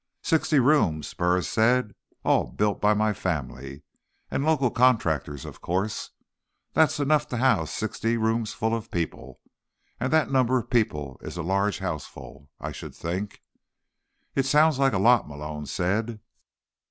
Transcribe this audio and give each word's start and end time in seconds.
"Sixty 0.23 0.57
rooms," 0.59 1.13
Burris 1.13 1.47
said. 1.47 1.93
"All 2.25 2.47
built 2.47 2.81
by 2.81 2.95
my 2.95 3.13
family. 3.13 3.83
And 4.31 4.43
local 4.43 4.71
contractors, 4.71 5.45
of 5.45 5.61
course. 5.61 6.09
That's 6.73 6.99
enough 6.99 7.27
to 7.27 7.37
house 7.37 7.69
sixty 7.69 8.17
rooms 8.17 8.51
full 8.51 8.73
of 8.75 8.89
people. 8.89 9.41
And 9.99 10.11
that 10.11 10.31
number 10.31 10.57
of 10.57 10.71
people 10.71 11.19
is 11.21 11.37
a 11.37 11.43
large 11.43 11.77
houseful, 11.77 12.49
I 12.59 12.71
should 12.71 12.95
think." 12.95 13.43
"It 14.33 14.47
sounds 14.47 14.79
like 14.79 14.93
a 14.93 14.97
lot," 14.97 15.27
Malone 15.27 15.67
said. 15.67 16.19